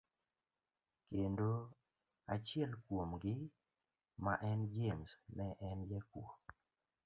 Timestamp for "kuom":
2.85-3.11